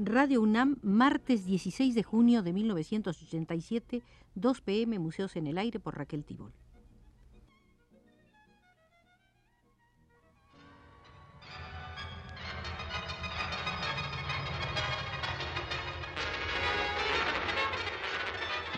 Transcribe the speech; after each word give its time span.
Radio 0.00 0.40
UNAM, 0.42 0.76
martes 0.82 1.44
16 1.44 1.92
de 1.96 2.04
junio 2.04 2.44
de 2.44 2.52
1987, 2.52 4.04
2 4.36 4.60
pm, 4.60 4.96
Museos 5.00 5.34
en 5.34 5.48
el 5.48 5.58
Aire 5.58 5.80
por 5.80 5.98
Raquel 5.98 6.24
Tibol. 6.24 6.52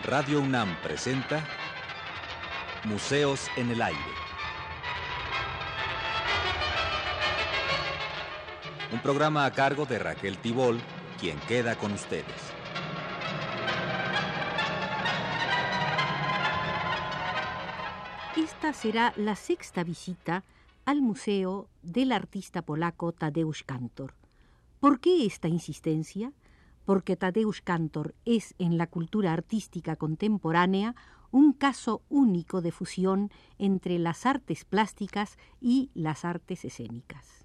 Radio 0.03 0.41
UNAM 0.41 0.75
presenta 0.81 1.45
Museos 2.85 3.47
en 3.57 3.69
el 3.69 3.79
Aire. 3.83 3.99
Un 8.91 8.99
programa 9.01 9.45
a 9.45 9.51
cargo 9.53 9.85
de 9.85 9.99
Raquel 9.99 10.39
Tibol, 10.39 10.81
quien 11.21 11.39
queda 11.47 11.75
con 11.77 11.93
ustedes. 11.93 12.25
Esta 18.35 18.73
será 18.73 19.13
la 19.17 19.35
sexta 19.35 19.83
visita 19.83 20.43
al 20.83 21.03
museo 21.03 21.69
del 21.83 22.11
artista 22.11 22.63
polaco 22.63 23.11
Tadeusz 23.11 23.61
Kantor. 23.63 24.15
¿Por 24.79 24.99
qué 24.99 25.27
esta 25.27 25.47
insistencia? 25.47 26.33
Porque 26.85 27.15
Tadeusz 27.15 27.61
Kantor 27.61 28.15
es 28.25 28.55
en 28.57 28.79
la 28.79 28.87
cultura 28.87 29.31
artística 29.31 29.97
contemporánea 29.97 30.95
un 31.29 31.53
caso 31.53 32.01
único 32.09 32.61
de 32.61 32.71
fusión 32.71 33.29
entre 33.59 33.99
las 33.99 34.25
artes 34.25 34.65
plásticas 34.65 35.37
y 35.59 35.91
las 35.93 36.25
artes 36.25 36.65
escénicas. 36.65 37.40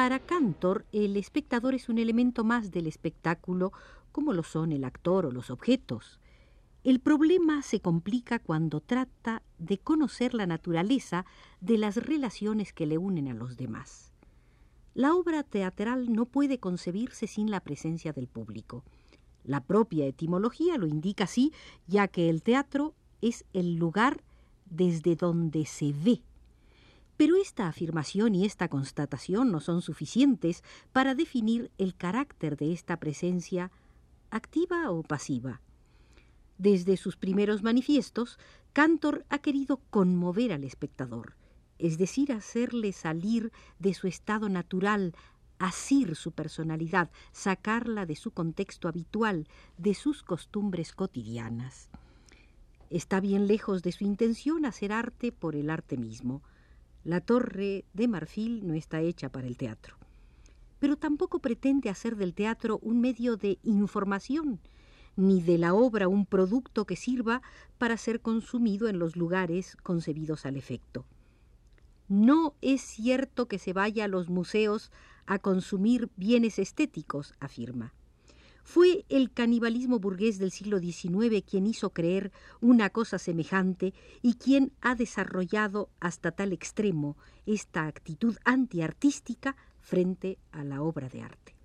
Para 0.00 0.18
Cantor, 0.18 0.86
el 0.92 1.18
espectador 1.18 1.74
es 1.74 1.90
un 1.90 1.98
elemento 1.98 2.42
más 2.42 2.70
del 2.70 2.86
espectáculo, 2.86 3.70
como 4.12 4.32
lo 4.32 4.42
son 4.42 4.72
el 4.72 4.84
actor 4.84 5.26
o 5.26 5.30
los 5.30 5.50
objetos. 5.50 6.20
El 6.84 7.00
problema 7.00 7.60
se 7.60 7.80
complica 7.80 8.38
cuando 8.38 8.80
trata 8.80 9.42
de 9.58 9.76
conocer 9.76 10.32
la 10.32 10.46
naturaleza 10.46 11.26
de 11.60 11.76
las 11.76 11.96
relaciones 11.96 12.72
que 12.72 12.86
le 12.86 12.96
unen 12.96 13.28
a 13.28 13.34
los 13.34 13.58
demás. 13.58 14.14
La 14.94 15.14
obra 15.14 15.42
teatral 15.42 16.10
no 16.10 16.24
puede 16.24 16.58
concebirse 16.58 17.26
sin 17.26 17.50
la 17.50 17.60
presencia 17.60 18.14
del 18.14 18.26
público. 18.26 18.84
La 19.44 19.62
propia 19.62 20.06
etimología 20.06 20.78
lo 20.78 20.86
indica 20.86 21.24
así, 21.24 21.52
ya 21.86 22.08
que 22.08 22.30
el 22.30 22.42
teatro 22.42 22.94
es 23.20 23.44
el 23.52 23.74
lugar 23.74 24.22
desde 24.64 25.14
donde 25.14 25.66
se 25.66 25.92
ve 25.92 26.22
pero 27.20 27.36
esta 27.36 27.68
afirmación 27.68 28.34
y 28.34 28.46
esta 28.46 28.68
constatación 28.68 29.52
no 29.52 29.60
son 29.60 29.82
suficientes 29.82 30.64
para 30.90 31.14
definir 31.14 31.70
el 31.76 31.94
carácter 31.94 32.56
de 32.56 32.72
esta 32.72 32.96
presencia 32.96 33.70
activa 34.30 34.90
o 34.90 35.02
pasiva. 35.02 35.60
Desde 36.56 36.96
sus 36.96 37.18
primeros 37.18 37.62
manifiestos, 37.62 38.38
Cantor 38.72 39.26
ha 39.28 39.40
querido 39.40 39.82
conmover 39.90 40.50
al 40.54 40.64
espectador, 40.64 41.36
es 41.78 41.98
decir, 41.98 42.32
hacerle 42.32 42.90
salir 42.92 43.52
de 43.78 43.92
su 43.92 44.06
estado 44.06 44.48
natural, 44.48 45.14
asir 45.58 46.16
su 46.16 46.32
personalidad, 46.32 47.10
sacarla 47.32 48.06
de 48.06 48.16
su 48.16 48.30
contexto 48.30 48.88
habitual, 48.88 49.46
de 49.76 49.92
sus 49.92 50.22
costumbres 50.22 50.94
cotidianas. 50.94 51.90
Está 52.88 53.20
bien 53.20 53.46
lejos 53.46 53.82
de 53.82 53.92
su 53.92 54.04
intención 54.04 54.64
hacer 54.64 54.90
arte 54.90 55.32
por 55.32 55.54
el 55.54 55.68
arte 55.68 55.98
mismo. 55.98 56.40
La 57.04 57.20
torre 57.20 57.86
de 57.94 58.08
marfil 58.08 58.66
no 58.66 58.74
está 58.74 59.00
hecha 59.00 59.30
para 59.30 59.46
el 59.46 59.56
teatro, 59.56 59.96
pero 60.78 60.96
tampoco 60.96 61.38
pretende 61.38 61.88
hacer 61.88 62.16
del 62.16 62.34
teatro 62.34 62.78
un 62.82 63.00
medio 63.00 63.36
de 63.36 63.58
información, 63.62 64.60
ni 65.16 65.40
de 65.40 65.56
la 65.56 65.72
obra 65.72 66.08
un 66.08 66.26
producto 66.26 66.84
que 66.84 66.96
sirva 66.96 67.40
para 67.78 67.96
ser 67.96 68.20
consumido 68.20 68.86
en 68.88 68.98
los 68.98 69.16
lugares 69.16 69.76
concebidos 69.82 70.44
al 70.44 70.56
efecto. 70.56 71.06
No 72.08 72.54
es 72.60 72.82
cierto 72.82 73.48
que 73.48 73.58
se 73.58 73.72
vaya 73.72 74.04
a 74.04 74.08
los 74.08 74.28
museos 74.28 74.90
a 75.26 75.38
consumir 75.38 76.10
bienes 76.16 76.58
estéticos, 76.58 77.34
afirma. 77.40 77.94
Fue 78.72 79.04
el 79.08 79.32
canibalismo 79.32 79.98
burgués 79.98 80.38
del 80.38 80.52
siglo 80.52 80.78
XIX 80.78 81.42
quien 81.44 81.66
hizo 81.66 81.90
creer 81.90 82.30
una 82.60 82.90
cosa 82.90 83.18
semejante 83.18 83.94
y 84.22 84.34
quien 84.34 84.70
ha 84.80 84.94
desarrollado 84.94 85.90
hasta 85.98 86.30
tal 86.30 86.52
extremo 86.52 87.16
esta 87.46 87.88
actitud 87.88 88.36
antiartística 88.44 89.56
frente 89.80 90.38
a 90.52 90.62
la 90.62 90.82
obra 90.82 91.08
de 91.08 91.20
arte. 91.20 91.56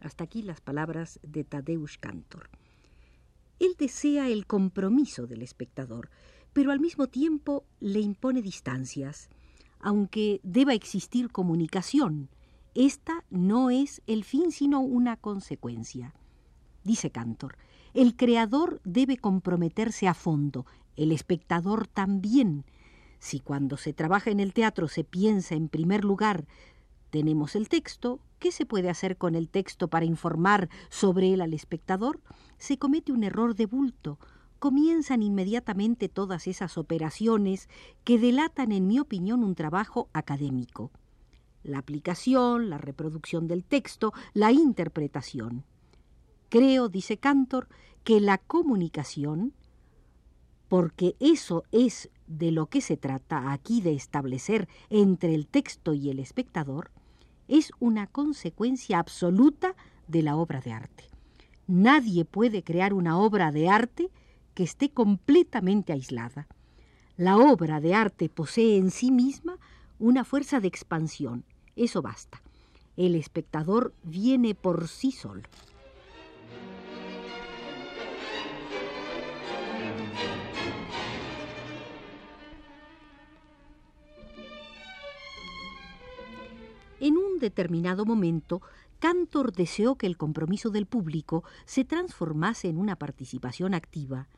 Hasta 0.00 0.24
aquí 0.24 0.42
las 0.42 0.60
palabras 0.60 1.20
de 1.22 1.42
Tadeusz 1.42 1.96
Kantor. 1.96 2.50
Él 3.58 3.74
desea 3.78 4.28
el 4.28 4.46
compromiso 4.46 5.26
del 5.26 5.40
espectador, 5.40 6.10
pero 6.52 6.70
al 6.70 6.80
mismo 6.80 7.06
tiempo 7.06 7.64
le 7.80 8.00
impone 8.00 8.42
distancias. 8.42 9.30
Aunque 9.80 10.38
deba 10.42 10.74
existir 10.74 11.32
comunicación, 11.32 12.28
esta 12.74 13.24
no 13.30 13.70
es 13.70 14.02
el 14.06 14.22
fin 14.22 14.52
sino 14.52 14.80
una 14.80 15.16
consecuencia. 15.16 16.12
Dice 16.84 17.10
Cantor, 17.10 17.56
el 17.94 18.16
creador 18.16 18.80
debe 18.84 19.16
comprometerse 19.16 20.08
a 20.08 20.14
fondo, 20.14 20.66
el 20.96 21.12
espectador 21.12 21.86
también. 21.86 22.64
Si 23.18 23.38
cuando 23.38 23.76
se 23.76 23.92
trabaja 23.92 24.30
en 24.30 24.40
el 24.40 24.52
teatro 24.52 24.88
se 24.88 25.04
piensa 25.04 25.54
en 25.54 25.68
primer 25.68 26.04
lugar, 26.04 26.44
tenemos 27.10 27.54
el 27.54 27.68
texto, 27.68 28.20
¿qué 28.38 28.50
se 28.50 28.64
puede 28.64 28.88
hacer 28.88 29.18
con 29.18 29.34
el 29.34 29.50
texto 29.50 29.88
para 29.88 30.06
informar 30.06 30.70
sobre 30.88 31.34
él 31.34 31.42
al 31.42 31.52
espectador? 31.52 32.20
Se 32.56 32.78
comete 32.78 33.12
un 33.12 33.22
error 33.22 33.54
de 33.54 33.66
bulto. 33.66 34.18
Comienzan 34.58 35.22
inmediatamente 35.22 36.08
todas 36.08 36.46
esas 36.46 36.78
operaciones 36.78 37.68
que 38.02 38.18
delatan, 38.18 38.72
en 38.72 38.86
mi 38.86 38.98
opinión, 38.98 39.44
un 39.44 39.54
trabajo 39.54 40.08
académico. 40.14 40.90
La 41.62 41.78
aplicación, 41.78 42.70
la 42.70 42.78
reproducción 42.78 43.46
del 43.46 43.62
texto, 43.64 44.14
la 44.32 44.50
interpretación. 44.50 45.64
Creo, 46.52 46.90
dice 46.90 47.16
Cantor, 47.16 47.66
que 48.04 48.20
la 48.20 48.36
comunicación, 48.36 49.54
porque 50.68 51.16
eso 51.18 51.64
es 51.72 52.10
de 52.26 52.52
lo 52.52 52.66
que 52.66 52.82
se 52.82 52.98
trata 52.98 53.52
aquí 53.52 53.80
de 53.80 53.94
establecer 53.94 54.68
entre 54.90 55.34
el 55.34 55.46
texto 55.46 55.94
y 55.94 56.10
el 56.10 56.18
espectador, 56.18 56.90
es 57.48 57.70
una 57.80 58.06
consecuencia 58.06 58.98
absoluta 58.98 59.74
de 60.08 60.20
la 60.20 60.36
obra 60.36 60.60
de 60.60 60.72
arte. 60.72 61.04
Nadie 61.68 62.26
puede 62.26 62.62
crear 62.62 62.92
una 62.92 63.16
obra 63.16 63.50
de 63.50 63.70
arte 63.70 64.10
que 64.52 64.64
esté 64.64 64.90
completamente 64.90 65.94
aislada. 65.94 66.48
La 67.16 67.38
obra 67.38 67.80
de 67.80 67.94
arte 67.94 68.28
posee 68.28 68.76
en 68.76 68.90
sí 68.90 69.10
misma 69.10 69.56
una 69.98 70.22
fuerza 70.22 70.60
de 70.60 70.68
expansión. 70.68 71.46
Eso 71.76 72.02
basta. 72.02 72.42
El 72.98 73.14
espectador 73.14 73.94
viene 74.02 74.54
por 74.54 74.88
sí 74.88 75.12
solo. 75.12 75.48
Determinado 87.42 88.06
momento, 88.06 88.62
Cantor 88.98 89.52
deseó 89.52 89.96
que 89.96 90.06
el 90.06 90.16
compromiso 90.16 90.70
del 90.70 90.86
público 90.86 91.44
se 91.66 91.84
transformase 91.84 92.68
en 92.68 92.78
una 92.78 92.96
participación 92.96 93.74
activa. 93.74 94.28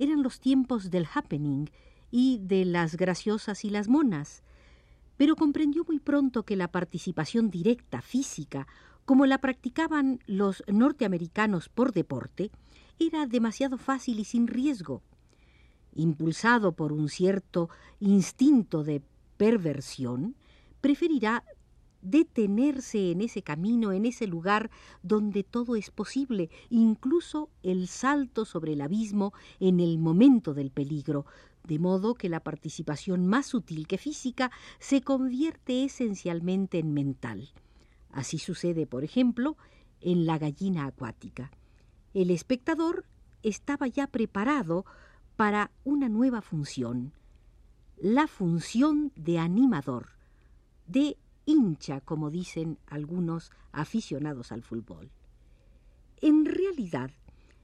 Eran 0.00 0.24
los 0.24 0.40
tiempos 0.40 0.90
del 0.90 1.06
happening 1.14 1.66
y 2.10 2.38
de 2.42 2.64
las 2.64 2.96
graciosas 2.96 3.64
y 3.64 3.70
las 3.70 3.86
monas, 3.86 4.42
pero 5.16 5.36
comprendió 5.36 5.84
muy 5.84 6.00
pronto 6.00 6.44
que 6.44 6.56
la 6.56 6.68
participación 6.68 7.50
directa, 7.50 8.00
física, 8.00 8.66
como 9.04 9.26
la 9.26 9.38
practicaban 9.38 10.20
los 10.26 10.64
norteamericanos 10.66 11.68
por 11.68 11.92
deporte, 11.92 12.50
era 12.98 13.26
demasiado 13.26 13.78
fácil 13.78 14.20
y 14.20 14.24
sin 14.24 14.46
riesgo. 14.46 15.02
Impulsado 15.94 16.72
por 16.72 16.92
un 16.92 17.08
cierto 17.08 17.68
instinto 18.00 18.84
de 18.84 19.02
perversión, 19.36 20.34
preferirá 20.80 21.44
detenerse 22.10 23.10
en 23.10 23.20
ese 23.20 23.42
camino, 23.42 23.92
en 23.92 24.06
ese 24.06 24.26
lugar 24.26 24.70
donde 25.02 25.44
todo 25.44 25.76
es 25.76 25.90
posible, 25.90 26.50
incluso 26.70 27.50
el 27.62 27.88
salto 27.88 28.44
sobre 28.44 28.72
el 28.72 28.80
abismo 28.80 29.32
en 29.60 29.80
el 29.80 29.98
momento 29.98 30.54
del 30.54 30.70
peligro, 30.70 31.26
de 31.64 31.78
modo 31.78 32.14
que 32.14 32.28
la 32.28 32.40
participación 32.40 33.26
más 33.26 33.46
sutil 33.46 33.86
que 33.86 33.98
física 33.98 34.50
se 34.78 35.02
convierte 35.02 35.84
esencialmente 35.84 36.78
en 36.78 36.94
mental. 36.94 37.50
Así 38.10 38.38
sucede, 38.38 38.86
por 38.86 39.04
ejemplo, 39.04 39.56
en 40.00 40.24
la 40.24 40.38
gallina 40.38 40.86
acuática. 40.86 41.50
El 42.14 42.30
espectador 42.30 43.04
estaba 43.42 43.86
ya 43.86 44.06
preparado 44.06 44.86
para 45.36 45.70
una 45.84 46.08
nueva 46.08 46.40
función, 46.40 47.12
la 48.00 48.26
función 48.26 49.12
de 49.14 49.38
animador, 49.38 50.08
de 50.86 51.16
hincha, 51.48 52.00
como 52.02 52.30
dicen 52.30 52.78
algunos 52.86 53.50
aficionados 53.72 54.52
al 54.52 54.62
fútbol. 54.62 55.10
En 56.20 56.44
realidad, 56.44 57.10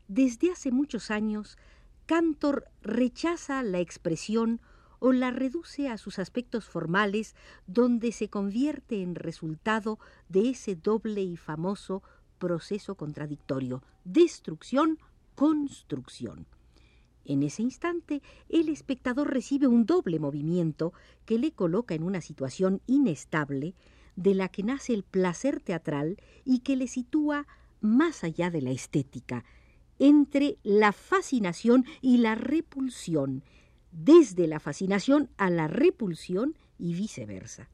desde 0.08 0.50
hace 0.50 0.70
muchos 0.70 1.10
años, 1.10 1.58
Cantor 2.06 2.64
rechaza 2.80 3.62
la 3.62 3.80
expresión 3.80 4.62
o 5.00 5.12
la 5.12 5.30
reduce 5.30 5.90
a 5.90 5.98
sus 5.98 6.18
aspectos 6.18 6.64
formales, 6.64 7.36
donde 7.66 8.12
se 8.12 8.30
convierte 8.30 9.02
en 9.02 9.16
resultado 9.16 9.98
de 10.30 10.48
ese 10.48 10.76
doble 10.76 11.20
y 11.20 11.36
famoso 11.36 12.02
proceso 12.38 12.94
contradictorio, 12.94 13.82
destrucción-construcción. 14.04 16.46
En 17.24 17.42
ese 17.42 17.62
instante, 17.62 18.22
el 18.48 18.68
espectador 18.68 19.32
recibe 19.32 19.66
un 19.66 19.86
doble 19.86 20.18
movimiento 20.18 20.92
que 21.24 21.38
le 21.38 21.52
coloca 21.52 21.94
en 21.94 22.02
una 22.02 22.20
situación 22.20 22.82
inestable, 22.86 23.74
de 24.16 24.34
la 24.34 24.48
que 24.48 24.62
nace 24.62 24.94
el 24.94 25.02
placer 25.02 25.60
teatral 25.60 26.18
y 26.44 26.60
que 26.60 26.76
le 26.76 26.86
sitúa 26.86 27.46
más 27.80 28.24
allá 28.24 28.50
de 28.50 28.62
la 28.62 28.70
estética, 28.70 29.44
entre 29.98 30.58
la 30.62 30.92
fascinación 30.92 31.84
y 32.00 32.18
la 32.18 32.34
repulsión, 32.34 33.42
desde 33.92 34.46
la 34.46 34.60
fascinación 34.60 35.30
a 35.36 35.50
la 35.50 35.68
repulsión 35.68 36.56
y 36.78 36.94
viceversa. 36.94 37.68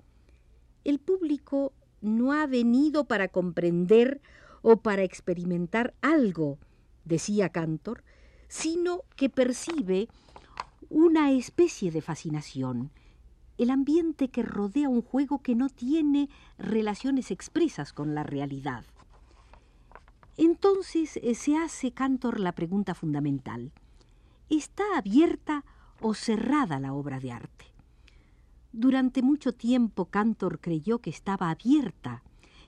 El 0.85 0.99
público 0.99 1.73
no 2.01 2.33
ha 2.33 2.47
venido 2.47 3.05
para 3.05 3.29
comprender 3.29 4.21
o 4.63 4.79
para 4.79 5.03
experimentar 5.03 5.95
algo, 6.03 6.59
decía 7.05 7.51
Cantor, 7.51 8.05
sino 8.51 9.03
que 9.15 9.29
percibe 9.31 10.09
una 10.89 11.31
especie 11.31 11.93
de 11.93 12.03
fascinación, 12.03 12.91
el 13.59 13.71
ambiente 13.71 14.29
que 14.29 14.43
rodea 14.43 14.89
un 14.89 15.03
juego 15.03 15.41
que 15.41 15.55
no 15.55 15.69
tiene 15.69 16.29
relaciones 16.59 17.31
expresas 17.31 17.93
con 17.93 18.13
la 18.13 18.25
realidad. 18.25 18.85
Entonces 20.37 21.17
eh, 21.23 21.37
se 21.37 21.57
hace 21.57 21.93
Cantor 21.93 22.41
la 22.41 22.51
pregunta 22.51 22.97
fundamental. 22.97 23.71
¿Está 24.49 24.83
abierta 24.97 25.65
o 26.01 26.15
cerrada 26.15 26.81
la 26.81 26.93
obra 26.93 27.21
de 27.21 27.31
arte? 27.31 27.67
Durante 28.73 29.23
mucho 29.23 29.53
tiempo 29.53 30.07
Cantor 30.07 30.59
creyó 30.59 30.99
que 30.99 31.11
estaba 31.11 31.51
abierta, 31.51 32.25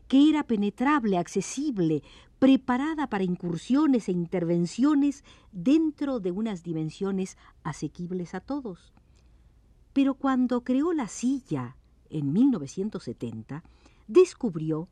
que 0.06 0.28
era 0.28 0.44
penetrable, 0.44 1.18
accesible, 1.18 2.04
preparada 2.42 3.06
para 3.06 3.22
incursiones 3.22 4.08
e 4.08 4.10
intervenciones 4.10 5.22
dentro 5.52 6.18
de 6.18 6.32
unas 6.32 6.64
dimensiones 6.64 7.38
asequibles 7.62 8.34
a 8.34 8.40
todos. 8.40 8.92
Pero 9.92 10.14
cuando 10.14 10.64
creó 10.64 10.92
la 10.92 11.06
silla 11.06 11.76
en 12.10 12.32
1970, 12.32 13.62
descubrió 14.08 14.88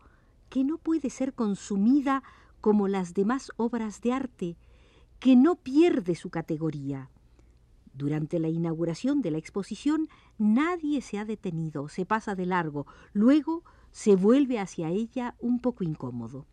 que 0.49 0.63
no 0.63 0.79
puede 0.79 1.11
ser 1.11 1.35
consumida 1.35 2.23
como 2.61 2.87
las 2.87 3.15
demás 3.15 3.51
obras 3.57 4.01
de 4.01 4.13
arte, 4.13 4.57
que 5.19 5.35
no 5.35 5.57
pierde 5.57 6.15
su 6.15 6.31
categoría. 6.31 7.11
Durante 7.93 8.39
la 8.39 8.49
inauguración 8.49 9.23
de 9.23 9.33
la 9.33 9.39
exposición 9.39 10.09
nadie 10.39 11.01
se 11.01 11.19
ha 11.19 11.25
detenido, 11.25 11.89
se 11.89 12.07
pasa 12.07 12.37
de 12.37 12.47
largo, 12.47 12.87
luego 13.13 13.65
se 13.91 14.15
vuelve 14.15 14.61
hacia 14.61 14.91
ella 14.91 15.35
un 15.41 15.59
poco 15.59 15.83
incómodo. 15.83 16.47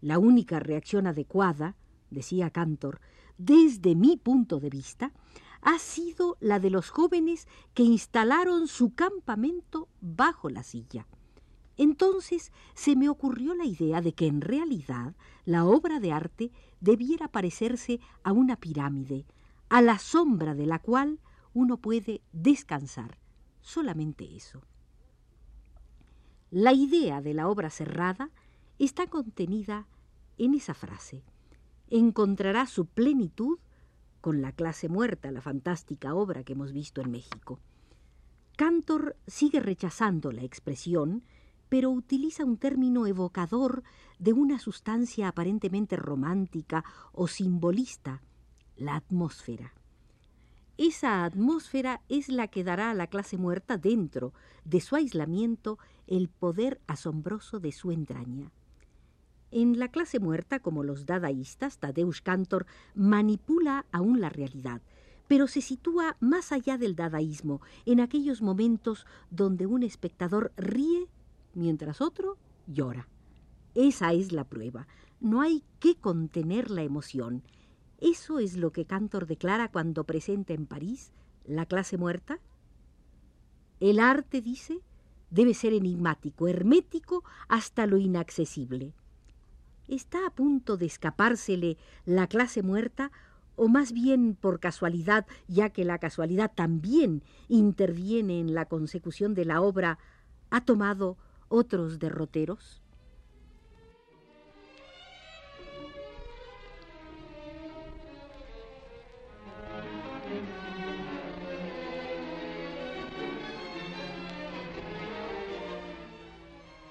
La 0.00 0.18
única 0.18 0.60
reacción 0.60 1.06
adecuada, 1.06 1.76
decía 2.10 2.50
Cantor, 2.50 3.00
desde 3.38 3.94
mi 3.94 4.16
punto 4.16 4.60
de 4.60 4.70
vista, 4.70 5.12
ha 5.62 5.78
sido 5.78 6.36
la 6.40 6.60
de 6.60 6.70
los 6.70 6.90
jóvenes 6.90 7.48
que 7.74 7.82
instalaron 7.82 8.68
su 8.68 8.94
campamento 8.94 9.88
bajo 10.00 10.48
la 10.48 10.62
silla. 10.62 11.06
Entonces 11.76 12.52
se 12.74 12.96
me 12.96 13.08
ocurrió 13.08 13.54
la 13.54 13.66
idea 13.66 14.00
de 14.00 14.12
que 14.14 14.26
en 14.26 14.40
realidad 14.40 15.14
la 15.44 15.64
obra 15.64 16.00
de 16.00 16.12
arte 16.12 16.52
debiera 16.80 17.28
parecerse 17.28 18.00
a 18.22 18.32
una 18.32 18.56
pirámide, 18.56 19.26
a 19.68 19.82
la 19.82 19.98
sombra 19.98 20.54
de 20.54 20.66
la 20.66 20.78
cual 20.78 21.20
uno 21.52 21.78
puede 21.78 22.22
descansar. 22.32 23.18
Solamente 23.60 24.36
eso. 24.36 24.62
La 26.50 26.72
idea 26.72 27.20
de 27.20 27.34
la 27.34 27.48
obra 27.48 27.70
cerrada 27.70 28.30
está 28.78 29.06
contenida 29.06 29.86
en 30.38 30.54
esa 30.54 30.74
frase. 30.74 31.22
Encontrará 31.88 32.66
su 32.66 32.86
plenitud 32.86 33.58
con 34.20 34.42
la 34.42 34.52
clase 34.52 34.88
muerta, 34.88 35.30
la 35.30 35.40
fantástica 35.40 36.14
obra 36.14 36.42
que 36.42 36.54
hemos 36.54 36.72
visto 36.72 37.00
en 37.00 37.10
México. 37.10 37.60
Cantor 38.56 39.16
sigue 39.26 39.60
rechazando 39.60 40.32
la 40.32 40.42
expresión 40.42 41.22
pero 41.68 41.90
utiliza 41.90 42.44
un 42.44 42.56
término 42.56 43.06
evocador 43.06 43.82
de 44.18 44.32
una 44.32 44.58
sustancia 44.58 45.28
aparentemente 45.28 45.96
romántica 45.96 46.84
o 47.12 47.26
simbolista, 47.26 48.22
la 48.76 48.96
atmósfera. 48.96 49.72
Esa 50.78 51.24
atmósfera 51.24 52.02
es 52.08 52.28
la 52.28 52.48
que 52.48 52.62
dará 52.62 52.90
a 52.90 52.94
la 52.94 53.06
clase 53.06 53.38
muerta 53.38 53.78
dentro 53.78 54.34
de 54.64 54.80
su 54.80 54.94
aislamiento 54.94 55.78
el 56.06 56.28
poder 56.28 56.80
asombroso 56.86 57.60
de 57.60 57.72
su 57.72 57.90
entraña. 57.90 58.52
En 59.58 59.78
la 59.78 59.88
clase 59.88 60.20
muerta, 60.20 60.60
como 60.60 60.84
los 60.84 61.06
dadaístas, 61.06 61.78
Tadeusz 61.78 62.20
Cantor 62.20 62.66
manipula 62.94 63.86
aún 63.90 64.20
la 64.20 64.28
realidad, 64.28 64.82
pero 65.28 65.46
se 65.46 65.62
sitúa 65.62 66.18
más 66.20 66.52
allá 66.52 66.76
del 66.76 66.94
dadaísmo, 66.94 67.62
en 67.86 68.00
aquellos 68.00 68.42
momentos 68.42 69.06
donde 69.30 69.64
un 69.64 69.82
espectador 69.82 70.52
ríe 70.58 71.08
mientras 71.54 72.02
otro 72.02 72.36
llora. 72.66 73.08
Esa 73.74 74.12
es 74.12 74.30
la 74.30 74.44
prueba. 74.44 74.88
No 75.20 75.40
hay 75.40 75.64
que 75.80 75.94
contener 75.94 76.70
la 76.70 76.82
emoción. 76.82 77.42
Eso 77.96 78.40
es 78.40 78.58
lo 78.58 78.72
que 78.72 78.84
Cantor 78.84 79.26
declara 79.26 79.72
cuando 79.72 80.04
presenta 80.04 80.52
en 80.52 80.66
París 80.66 81.12
la 81.46 81.64
clase 81.64 81.96
muerta. 81.96 82.40
El 83.80 84.00
arte, 84.00 84.42
dice, 84.42 84.80
debe 85.30 85.54
ser 85.54 85.72
enigmático, 85.72 86.46
hermético 86.46 87.24
hasta 87.48 87.86
lo 87.86 87.96
inaccesible. 87.96 88.92
¿Está 89.88 90.26
a 90.26 90.30
punto 90.30 90.76
de 90.76 90.86
escapársele 90.86 91.78
la 92.04 92.26
clase 92.26 92.62
muerta 92.62 93.12
o 93.54 93.68
más 93.68 93.92
bien 93.92 94.34
por 94.34 94.58
casualidad, 94.58 95.26
ya 95.46 95.70
que 95.70 95.84
la 95.84 95.98
casualidad 95.98 96.52
también 96.54 97.22
interviene 97.48 98.40
en 98.40 98.54
la 98.54 98.66
consecución 98.66 99.34
de 99.34 99.44
la 99.44 99.60
obra, 99.60 99.98
ha 100.50 100.64
tomado 100.64 101.16
otros 101.48 101.98
derroteros? 101.98 102.82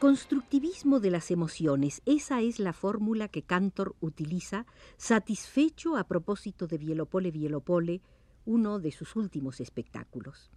Constructivismo 0.06 1.00
de 1.00 1.10
las 1.10 1.32
emociones, 1.32 2.04
esa 2.06 2.40
es 2.40 2.60
la 2.60 2.74
fórmula 2.74 3.28
que 3.28 3.42
Cantor 3.42 3.96
utiliza, 4.02 4.68
satisfecho 4.98 5.98
a 5.98 6.04
propósito 6.04 6.68
de 6.68 6.78
Bielopole 6.78 7.32
Bielopole, 7.32 8.04
uno 8.46 8.78
de 8.78 8.92
sus 8.92 9.16
últimos 9.16 9.60
espectáculos. 9.60 10.52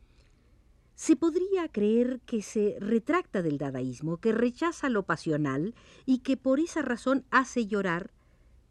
Se 0.97 1.17
podría 1.17 1.67
creer 1.69 2.21
que 2.27 2.43
se 2.43 2.77
retracta 2.79 3.41
del 3.41 3.57
dadaísmo, 3.57 4.19
que 4.19 4.33
rechaza 4.33 4.91
lo 4.91 5.05
pasional 5.05 5.75
y 6.05 6.19
que 6.19 6.37
por 6.37 6.61
esa 6.61 6.83
razón 6.83 7.25
hace 7.31 7.67
llorar, 7.67 8.13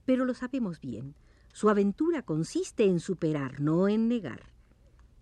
pero 0.06 0.26
lo 0.26 0.36
sabemos 0.36 0.80
bien. 0.80 1.16
Su 1.54 1.72
aventura 1.72 2.22
consiste 2.22 2.86
en 2.86 3.00
superar, 3.00 3.62
no 3.62 3.88
en 3.88 4.08
negar. 4.08 4.52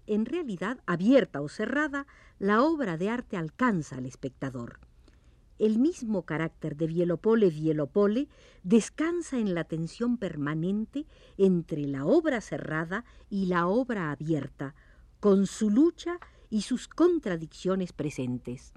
En 0.06 0.26
realidad, 0.26 0.82
abierta 0.86 1.40
o 1.40 1.48
cerrada, 1.48 2.08
la 2.40 2.62
obra 2.62 2.98
de 2.98 3.10
arte 3.10 3.38
alcanza 3.38 3.96
al 3.96 4.06
espectador. 4.06 4.82
El 5.58 5.80
mismo 5.80 6.24
carácter 6.24 6.76
de 6.76 6.88
Vielopole 6.88 7.50
Vielopole 7.50 8.28
descansa 8.64 9.40
en 9.40 9.54
la 9.54 9.64
tensión 9.64 10.18
permanente 10.18 11.06
entre 11.38 11.88
la 11.88 12.06
obra 12.06 12.42
cerrada 12.42 13.06
y 13.30 13.46
la 13.46 13.68
obra 13.68 14.12
abierta, 14.12 14.76
con 15.22 15.48
su 15.48 15.70
lucha 15.70 16.20
y 16.50 16.64
sus 16.64 16.88
contradicciones 16.88 17.94
presentes. 17.94 18.74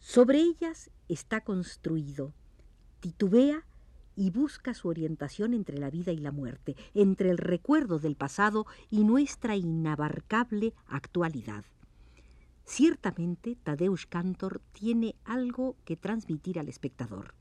Sobre 0.00 0.40
ellas 0.40 0.90
está 1.08 1.40
construido, 1.42 2.32
titubea 3.00 3.64
y 4.16 4.30
busca 4.30 4.74
su 4.74 4.88
orientación 4.88 5.54
entre 5.54 5.78
la 5.78 5.90
vida 5.90 6.10
y 6.10 6.18
la 6.18 6.32
muerte, 6.32 6.74
entre 6.94 7.30
el 7.30 7.38
recuerdo 7.38 7.98
del 7.98 8.16
pasado 8.16 8.66
y 8.90 9.04
nuestra 9.04 9.56
inabarcable 9.56 10.74
actualidad. 10.86 11.64
Ciertamente, 12.66 13.56
Tadeusz 13.62 14.06
Kantor 14.06 14.60
tiene 14.72 15.14
algo 15.24 15.76
que 15.84 15.96
transmitir 15.96 16.58
al 16.58 16.68
espectador. 16.68 17.34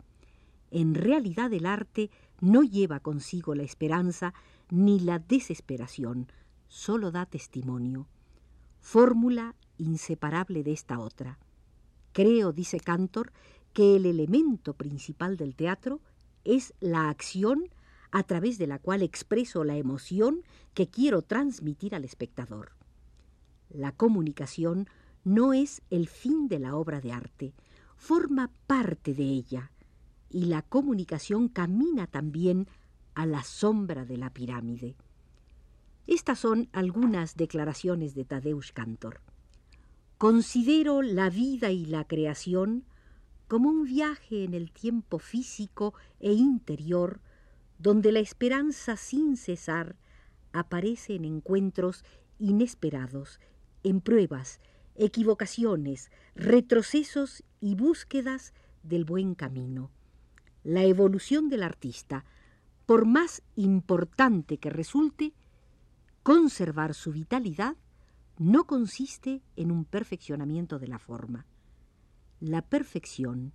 En 0.70 0.94
realidad 0.94 1.51
el 1.51 1.65
arte 1.65 2.12
no 2.41 2.62
lleva 2.62 3.00
consigo 3.00 3.55
la 3.55 3.63
esperanza 3.63 4.34
ni 4.70 5.00
la 5.00 5.17
desesperación, 5.17 6.27
solo 6.67 7.12
da 7.12 7.25
testimonio. 7.25 8.08
Fórmula 8.82 9.55
inseparable 9.77 10.63
de 10.63 10.74
esta 10.74 11.00
otra. 11.00 11.39
Creo, 12.13 12.53
dice 12.53 12.79
Cantor, 12.79 13.34
que 13.74 13.96
el 13.96 14.05
elemento 14.05 14.74
principal 14.74 15.38
del 15.38 15.55
teatro 15.55 16.01
es 16.44 16.74
la 16.79 17.10
acción 17.10 17.70
a 18.12 18.24
través 18.24 18.58
de 18.60 18.67
la 18.67 18.79
cual 18.79 19.01
expreso 19.01 19.63
la 19.63 19.75
emoción 19.75 20.44
que 20.75 20.88
quiero 20.88 21.24
transmitir 21.24 21.96
al 21.96 22.05
espectador. 22.05 22.74
La 23.70 23.91
comunicación 23.91 24.88
no 25.25 25.53
es 25.53 25.82
el 25.89 26.08
fin 26.08 26.48
de 26.48 26.60
la 26.60 26.75
obra 26.75 27.01
de 27.01 27.12
arte, 27.12 27.53
forma 27.98 28.51
parte 28.67 29.13
de 29.13 29.24
ella, 29.24 29.72
y 30.29 30.46
la 30.46 30.62
comunicación 30.62 31.50
camina 31.50 32.08
también 32.08 32.67
a 33.15 33.25
la 33.25 33.44
sombra 33.44 34.05
de 34.05 34.17
la 34.17 34.29
pirámide. 34.29 34.96
Estas 36.05 36.39
son 36.39 36.70
algunas 36.72 37.36
declaraciones 37.36 38.13
de 38.13 38.25
Tadeusz 38.25 38.72
Cantor. 38.72 39.22
Considero 40.20 41.01
la 41.01 41.29
vida 41.32 41.72
y 41.72 41.86
la 41.86 42.05
creación 42.05 42.86
como 43.48 43.70
un 43.70 43.86
viaje 43.86 44.44
en 44.44 44.53
el 44.53 44.72
tiempo 44.72 45.17
físico 45.17 45.96
e 46.20 46.34
interior, 46.34 47.20
donde 47.79 48.12
la 48.12 48.20
esperanza 48.20 48.96
sin 48.98 49.38
cesar 49.38 49.96
aparece 50.53 51.15
en 51.15 51.25
encuentros 51.25 52.03
inesperados, 52.38 53.39
en 53.84 54.01
pruebas, 54.01 54.60
equivocaciones, 54.95 56.11
retrocesos 56.35 57.43
y 57.59 57.75
búsquedas 57.75 58.53
del 58.83 59.05
buen 59.05 59.35
camino. 59.35 59.91
La 60.63 60.83
evolución 60.83 61.49
del 61.49 61.63
artista, 61.63 62.25
por 62.85 63.05
más 63.05 63.41
importante 63.55 64.57
que 64.57 64.69
resulte, 64.69 65.33
conservar 66.23 66.93
su 66.93 67.11
vitalidad 67.11 67.75
no 68.37 68.65
consiste 68.65 69.41
en 69.55 69.71
un 69.71 69.85
perfeccionamiento 69.85 70.79
de 70.79 70.87
la 70.87 70.99
forma 70.99 71.45
la 72.39 72.61
perfección, 72.61 73.53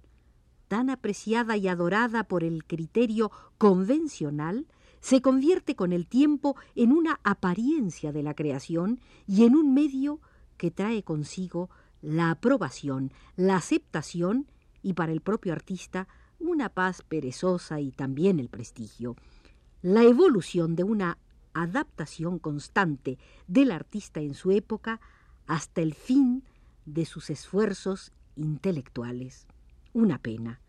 tan 0.68 0.90
apreciada 0.90 1.56
y 1.56 1.68
adorada 1.68 2.24
por 2.24 2.44
el 2.44 2.64
criterio 2.64 3.30
convencional, 3.58 4.66
se 5.00 5.22
convierte 5.22 5.74
con 5.74 5.92
el 5.92 6.06
tiempo 6.06 6.56
en 6.74 6.92
una 6.92 7.20
apariencia 7.24 8.12
de 8.12 8.22
la 8.22 8.34
creación 8.34 9.00
y 9.26 9.44
en 9.44 9.56
un 9.56 9.74
medio 9.74 10.20
que 10.60 10.70
trae 10.70 11.02
consigo 11.02 11.70
la 12.02 12.30
aprobación, 12.30 13.14
la 13.34 13.56
aceptación 13.56 14.46
y 14.82 14.92
para 14.92 15.10
el 15.10 15.22
propio 15.22 15.54
artista 15.54 16.06
una 16.38 16.68
paz 16.68 17.00
perezosa 17.00 17.80
y 17.80 17.92
también 17.92 18.38
el 18.38 18.50
prestigio. 18.50 19.16
La 19.80 20.02
evolución 20.02 20.76
de 20.76 20.84
una 20.84 21.16
adaptación 21.54 22.38
constante 22.38 23.16
del 23.46 23.72
artista 23.72 24.20
en 24.20 24.34
su 24.34 24.50
época 24.50 25.00
hasta 25.46 25.80
el 25.80 25.94
fin 25.94 26.44
de 26.84 27.06
sus 27.06 27.30
esfuerzos 27.30 28.12
intelectuales. 28.36 29.46
Una 29.94 30.18
pena. 30.18 30.60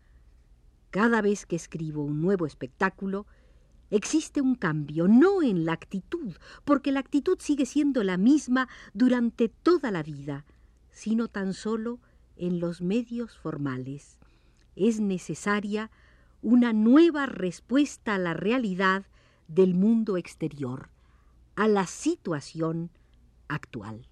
Cada 0.88 1.20
vez 1.20 1.44
que 1.44 1.56
escribo 1.56 2.02
un 2.02 2.22
nuevo 2.22 2.46
espectáculo, 2.46 3.26
existe 3.92 4.40
un 4.40 4.54
cambio, 4.54 5.06
no 5.06 5.42
en 5.42 5.66
la 5.66 5.74
actitud, 5.74 6.34
porque 6.64 6.92
la 6.92 7.00
actitud 7.00 7.36
sigue 7.38 7.66
siendo 7.66 8.02
la 8.02 8.16
misma 8.16 8.68
durante 8.94 9.48
toda 9.48 9.90
la 9.90 10.02
vida, 10.02 10.46
sino 10.90 11.28
tan 11.28 11.52
solo 11.52 12.00
en 12.36 12.58
los 12.58 12.80
medios 12.80 13.36
formales. 13.36 14.18
Es 14.76 14.98
necesaria 14.98 15.90
una 16.40 16.72
nueva 16.72 17.26
respuesta 17.26 18.14
a 18.14 18.18
la 18.18 18.32
realidad 18.32 19.04
del 19.46 19.74
mundo 19.74 20.16
exterior, 20.16 20.88
a 21.54 21.68
la 21.68 21.86
situación 21.86 22.90
actual. 23.48 24.06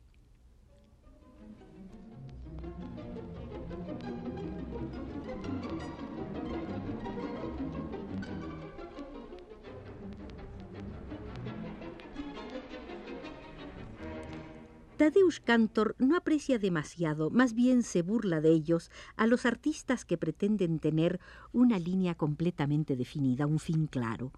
Tadeusz 15.01 15.41
Cantor 15.41 15.97
no 15.99 16.15
aprecia 16.15 16.59
demasiado, 16.59 17.31
más 17.31 17.55
bien 17.55 17.83
se 17.83 18.03
burla 18.03 18.43
de 18.43 18.51
ellos, 18.51 18.91
a 19.17 19.27
los 19.27 19.47
artistas 19.47 20.05
que 20.05 20.19
pretenden 20.19 20.79
tener 20.79 21.21
una 21.55 21.79
línea 21.79 22.15
completamente 22.15 22.97
definida, 22.97 23.47
un 23.47 23.59
fin 23.59 23.87
claro. 23.87 24.31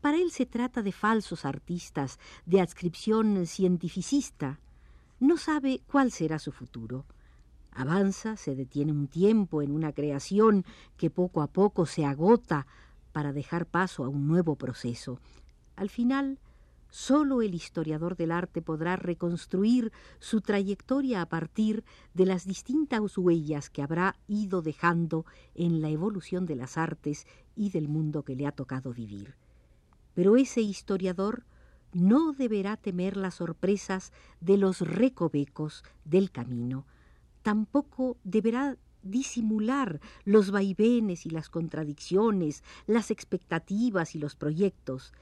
Para 0.00 0.18
él 0.18 0.30
se 0.30 0.46
trata 0.46 0.82
de 0.82 0.92
falsos 0.92 1.44
artistas, 1.44 2.20
de 2.46 2.60
adscripción 2.60 3.44
cientificista. 3.44 4.60
No 5.18 5.36
sabe 5.36 5.80
cuál 5.90 6.12
será 6.12 6.38
su 6.38 6.52
futuro. 6.52 7.04
Avanza, 7.72 8.36
se 8.36 8.54
detiene 8.54 8.92
un 8.92 9.08
tiempo 9.08 9.62
en 9.62 9.72
una 9.72 9.92
creación 9.92 10.64
que 10.96 11.10
poco 11.10 11.42
a 11.42 11.48
poco 11.48 11.86
se 11.86 12.04
agota 12.04 12.68
para 13.10 13.32
dejar 13.32 13.66
paso 13.66 14.04
a 14.04 14.08
un 14.08 14.28
nuevo 14.28 14.54
proceso. 14.54 15.18
Al 15.74 15.90
final, 15.90 16.38
Solo 16.90 17.42
el 17.42 17.54
historiador 17.54 18.16
del 18.16 18.32
arte 18.32 18.62
podrá 18.62 18.96
reconstruir 18.96 19.92
su 20.18 20.40
trayectoria 20.40 21.20
a 21.20 21.28
partir 21.28 21.84
de 22.14 22.24
las 22.24 22.46
distintas 22.46 23.18
huellas 23.18 23.68
que 23.68 23.82
habrá 23.82 24.16
ido 24.26 24.62
dejando 24.62 25.26
en 25.54 25.82
la 25.82 25.90
evolución 25.90 26.46
de 26.46 26.56
las 26.56 26.78
artes 26.78 27.26
y 27.54 27.70
del 27.70 27.88
mundo 27.88 28.22
que 28.22 28.36
le 28.36 28.46
ha 28.46 28.52
tocado 28.52 28.92
vivir. 28.92 29.34
Pero 30.14 30.36
ese 30.36 30.62
historiador 30.62 31.44
no 31.92 32.32
deberá 32.32 32.76
temer 32.76 33.16
las 33.16 33.34
sorpresas 33.34 34.12
de 34.40 34.56
los 34.56 34.80
recovecos 34.80 35.84
del 36.04 36.30
camino, 36.30 36.86
tampoco 37.42 38.16
deberá 38.24 38.76
disimular 39.02 40.00
los 40.24 40.50
vaivenes 40.50 41.24
y 41.24 41.30
las 41.30 41.48
contradicciones, 41.48 42.62
las 42.86 43.10
expectativas 43.10 44.14
y 44.14 44.18
los 44.18 44.36
proyectos, 44.36 45.12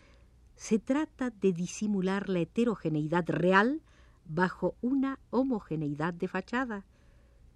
se 0.57 0.79
trata 0.79 1.31
de 1.31 1.53
disimular 1.53 2.29
la 2.29 2.41
heterogeneidad 2.41 3.29
real 3.29 3.83
bajo 4.25 4.75
una 4.81 5.19
homogeneidad 5.31 6.15
de 6.15 6.29
fachada. 6.29 6.85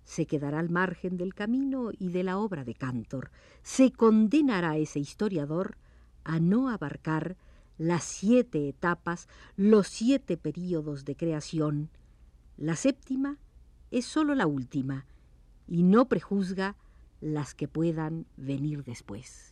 Se 0.05 0.27
quedará 0.27 0.59
al 0.59 0.71
margen 0.71 1.17
del 1.17 1.35
camino 1.35 1.91
y 1.99 2.11
de 2.11 2.23
la 2.23 2.39
obra 2.39 2.65
de 2.65 2.75
Cantor. 2.75 3.31
Se 3.63 3.91
condenará 3.91 4.71
a 4.71 4.77
ese 4.77 5.01
historiador 5.01 5.77
a 6.25 6.41
no 6.41 6.69
abarcar 6.69 7.37
las 7.79 8.05
siete 8.05 8.69
etapas, 8.69 9.29
los 9.57 9.89
siete 9.89 10.37
períodos 10.37 11.05
de 11.05 11.17
creación. 11.17 11.89
La 12.59 12.77
séptima 12.77 13.39
es 13.91 14.05
sólo 14.05 14.35
la 14.35 14.47
última 14.47 15.07
y 15.67 15.83
no 15.83 16.07
prejuzga 16.07 16.77
las 17.21 17.55
que 17.55 17.69
puedan 17.69 18.27
venir 18.37 18.85
después. 18.85 19.50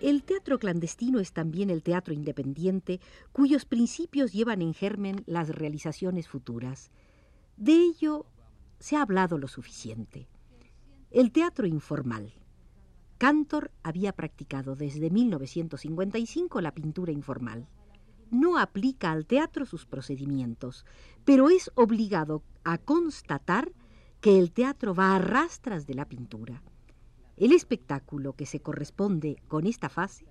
El 0.00 0.22
teatro 0.22 0.58
clandestino 0.58 1.20
es 1.20 1.34
también 1.34 1.68
el 1.68 1.82
teatro 1.82 2.14
independiente, 2.14 3.00
cuyos 3.32 3.66
principios 3.66 4.32
llevan 4.32 4.62
en 4.62 4.72
germen 4.72 5.22
las 5.26 5.50
realizaciones 5.50 6.26
futuras. 6.26 6.90
De 7.58 7.74
ello 7.74 8.24
se 8.78 8.96
ha 8.96 9.02
hablado 9.02 9.36
lo 9.36 9.46
suficiente. 9.46 10.26
El 11.10 11.32
teatro 11.32 11.66
informal. 11.66 12.32
Cantor 13.18 13.72
había 13.82 14.12
practicado 14.14 14.74
desde 14.74 15.10
1955 15.10 16.62
la 16.62 16.72
pintura 16.72 17.12
informal. 17.12 17.68
No 18.30 18.58
aplica 18.58 19.12
al 19.12 19.26
teatro 19.26 19.66
sus 19.66 19.84
procedimientos, 19.84 20.86
pero 21.26 21.50
es 21.50 21.70
obligado 21.74 22.42
a 22.64 22.78
constatar 22.78 23.70
que 24.22 24.38
el 24.38 24.52
teatro 24.52 24.94
va 24.94 25.14
a 25.14 25.18
rastras 25.18 25.86
de 25.86 25.94
la 25.94 26.08
pintura. 26.08 26.62
El 27.40 27.52
espectáculo 27.52 28.34
que 28.34 28.44
se 28.44 28.60
corresponde 28.60 29.42
con 29.48 29.66
esta 29.66 29.88
fase 29.88 30.26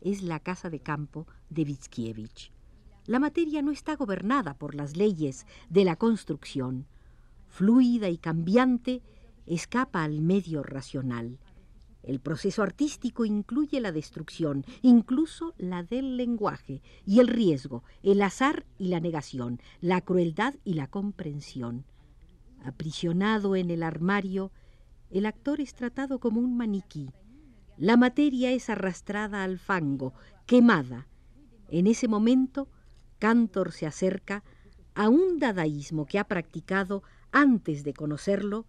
es 0.00 0.22
la 0.22 0.40
casa 0.40 0.70
de 0.70 0.80
campo 0.80 1.26
de 1.50 1.62
Vitskiewicz. 1.62 2.52
La 3.04 3.18
materia 3.18 3.60
no 3.60 3.70
está 3.70 3.96
gobernada 3.96 4.54
por 4.54 4.74
las 4.74 4.96
leyes 4.96 5.46
de 5.68 5.84
la 5.84 5.96
construcción. 5.96 6.86
Fluida 7.48 8.08
y 8.08 8.16
cambiante, 8.16 9.02
escapa 9.44 10.04
al 10.04 10.22
medio 10.22 10.62
racional. 10.62 11.38
El 12.02 12.18
proceso 12.20 12.62
artístico 12.62 13.26
incluye 13.26 13.78
la 13.82 13.92
destrucción, 13.92 14.64
incluso 14.80 15.52
la 15.58 15.82
del 15.82 16.16
lenguaje, 16.16 16.80
y 17.04 17.20
el 17.20 17.28
riesgo, 17.28 17.84
el 18.02 18.22
azar 18.22 18.64
y 18.78 18.88
la 18.88 19.00
negación, 19.00 19.60
la 19.82 20.00
crueldad 20.00 20.54
y 20.64 20.74
la 20.74 20.86
comprensión. 20.86 21.84
Aprisionado 22.64 23.54
en 23.54 23.70
el 23.70 23.82
armario, 23.82 24.50
el 25.14 25.26
actor 25.26 25.60
es 25.60 25.74
tratado 25.74 26.18
como 26.18 26.40
un 26.40 26.56
maniquí. 26.56 27.08
La 27.76 27.96
materia 27.96 28.50
es 28.50 28.68
arrastrada 28.68 29.44
al 29.44 29.60
fango, 29.60 30.12
quemada. 30.44 31.06
En 31.68 31.86
ese 31.86 32.08
momento, 32.08 32.68
Cantor 33.20 33.70
se 33.70 33.86
acerca 33.86 34.42
a 34.94 35.08
un 35.08 35.38
dadaísmo 35.38 36.06
que 36.06 36.18
ha 36.18 36.24
practicado 36.24 37.04
antes 37.30 37.84
de 37.84 37.94
conocerlo 37.94 38.66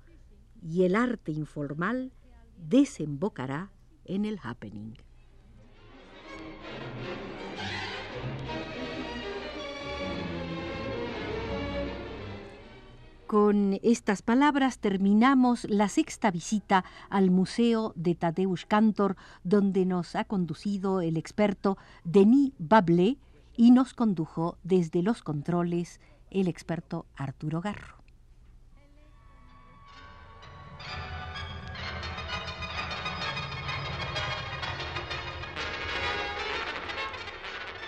y 0.62 0.84
el 0.84 0.96
arte 0.96 1.32
informal 1.32 2.14
desembocará 2.58 3.72
en 4.06 4.26
el 4.26 4.40
happening. 4.44 5.05
Con 13.28 13.80
estas 13.82 14.22
palabras 14.22 14.78
terminamos 14.78 15.66
la 15.68 15.90
sexta 15.90 16.30
visita 16.30 16.86
al 17.10 17.32
Museo 17.32 17.92
de 17.96 18.14
Tadeusz 18.14 18.66
Kantor, 18.68 19.16
donde 19.44 19.86
nos 19.88 20.16
ha 20.16 20.26
conducido 20.26 21.02
el 21.02 21.18
experto 21.18 21.76
Denis 22.04 22.54
Bablé 22.60 23.18
y 23.58 23.72
nos 23.72 23.96
condujo 23.96 24.60
desde 24.62 25.02
los 25.02 25.24
controles 25.24 26.00
el 26.30 26.48
experto 26.48 27.08
Arturo 27.16 27.62
Garro. 27.62 27.96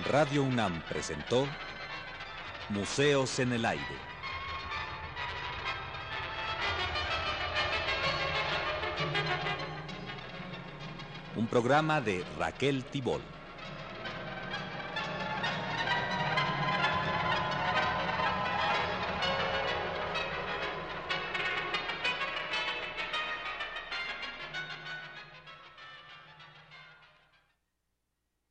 Radio 0.10 0.44
UNAM 0.44 0.82
presentó 0.89 1.46
Museos 2.70 3.38
en 3.38 3.51
el 3.51 3.65
Aire. 3.65 4.16
Un 11.38 11.46
programa 11.46 12.01
de 12.01 12.24
Raquel 12.39 12.84
Tibol. 12.86 13.37